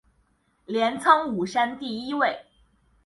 [0.65, 2.43] 镰仓五山第一位。